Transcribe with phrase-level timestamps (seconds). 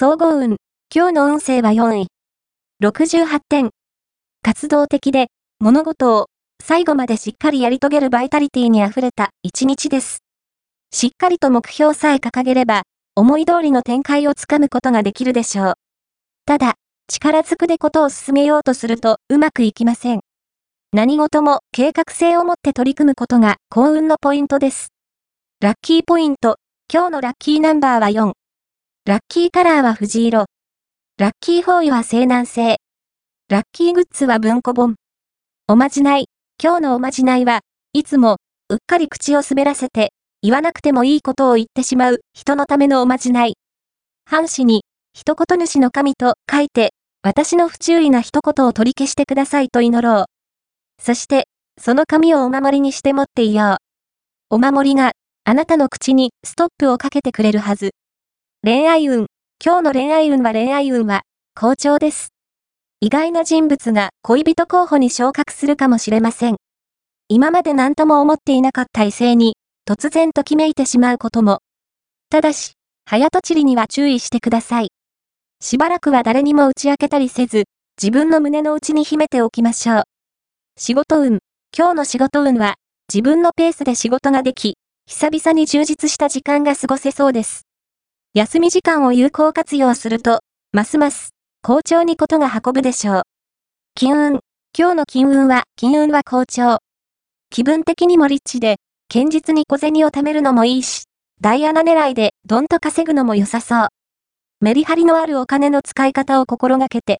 [0.00, 0.58] 総合運。
[0.94, 2.06] 今日の運勢は4位。
[2.80, 3.70] 68点。
[4.44, 5.26] 活動的で、
[5.58, 6.26] 物事を
[6.62, 10.20] 最後までしっかりやり遂げるバイタリティに溢れた一日です。
[10.92, 12.82] しっかりと目標さえ掲げれば、
[13.16, 15.74] 思い通りの展開をつかむことができるでしょう。
[16.46, 16.74] ただ、
[17.08, 20.20] 力ずくでことを進めようとするとうまくいきません。
[20.92, 24.92] 何事も計画性を持って取り組むことが幸運のポイントです。
[25.60, 26.58] ラッキーポイント。
[26.88, 28.37] 今日のラッキーナンバーは4。
[29.08, 30.44] ラッキーカラーは藤色。
[31.16, 32.76] ラッキーフォーイは西南西。
[33.48, 34.96] ラッキーグッズは文庫本。
[35.66, 36.26] おまじない。
[36.62, 37.60] 今日のおまじないは、
[37.94, 38.36] いつも、
[38.68, 40.10] うっかり口を滑らせて、
[40.42, 43.54] 言わなくてもいいことを言ってしまう人のためのおまじない。
[44.26, 44.82] 半紙に、
[45.14, 46.90] 一言主の神と書いて、
[47.22, 50.24] 私の不注意な一言を取り消してくださいと祈ろう。
[51.02, 51.48] そして、
[51.80, 53.78] その紙をお守りにして持っていよ
[54.50, 54.56] う。
[54.56, 55.12] お守りが、
[55.44, 57.92] あなたの口にストップをかけてくれるはず。
[58.64, 59.26] 恋愛運。
[59.64, 61.22] 今日の恋愛運は恋愛運は、
[61.54, 62.34] 好調です。
[63.00, 66.56] 意外な人物が恋人候補に昇格するかもしれません。
[67.28, 69.54] 今まで何とも思っていなかった異性に、
[69.88, 71.60] 突然ときめいてしまうことも。
[72.30, 72.72] ただし、
[73.06, 74.88] 早とちりには注意してください。
[75.60, 77.64] しばらくは誰にも打ち明けたりせず、
[77.96, 80.02] 自分の胸の内に秘めておきましょう。
[80.76, 81.38] 仕事運。
[81.74, 82.74] 今日の仕事運は、
[83.08, 84.74] 自分のペースで仕事ができ、
[85.06, 87.67] 久々に充実した時間が過ごせそうです。
[88.38, 93.22] 休み時間を有効活用すると、ますます、好調にことが運ぶでしょう。
[93.96, 94.40] 金運。
[94.78, 96.78] 今日の金運は、金運は好調。
[97.50, 98.76] 気分的にもリッチで、
[99.12, 101.06] 堅実に小銭を貯めるのもいいし、
[101.40, 103.88] ダイアナ狙いでどんと稼ぐのも良さそう。
[104.60, 107.16] メリハリのあるお金の使い方を心がけて、